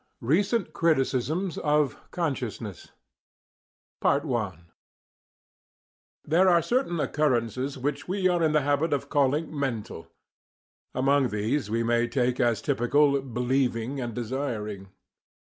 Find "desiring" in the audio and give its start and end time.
14.15-14.89